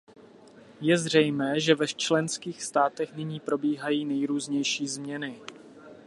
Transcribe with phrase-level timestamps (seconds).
[0.81, 5.41] Je zřejmé, že ve členských státech nyní probíhají nejrůznější změny.